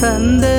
[0.00, 0.57] 看的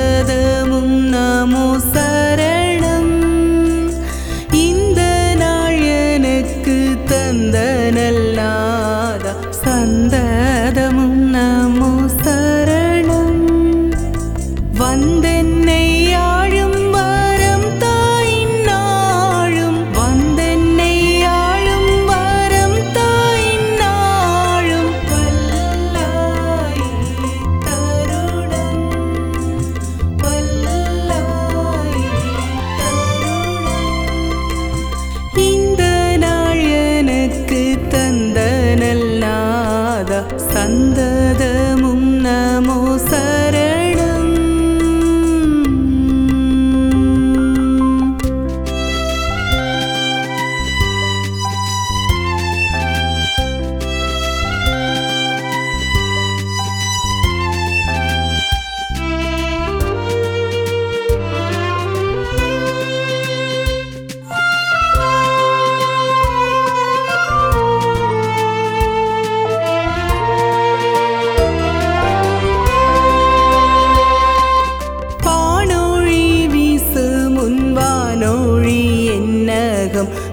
[40.52, 42.78] சந்ததமும் நமோ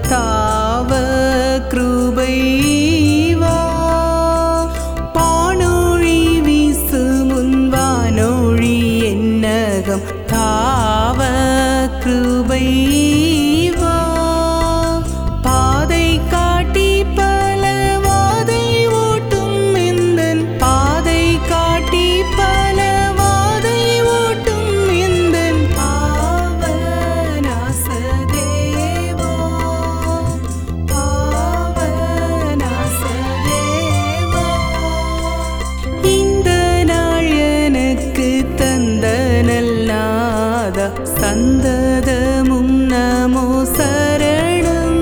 [0.09, 0.91] தாவ
[1.67, 2.35] கிருபை.
[40.95, 44.95] சந்ததமும் நமோ சரணம்.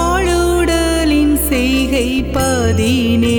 [0.00, 3.38] பாடுடலின் செய்கை பாதினே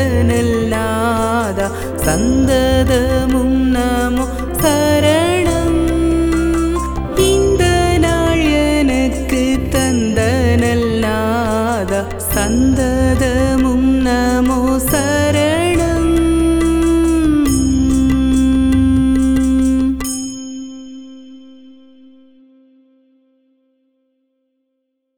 [2.05, 4.25] சந்ததமும் நமோ
[4.61, 5.30] சரண